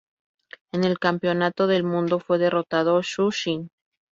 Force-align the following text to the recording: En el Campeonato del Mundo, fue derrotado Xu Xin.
En 0.71 0.83
el 0.83 0.97
Campeonato 0.97 1.67
del 1.67 1.83
Mundo, 1.83 2.17
fue 2.19 2.39
derrotado 2.39 3.03
Xu 3.03 3.31
Xin. 3.31 3.69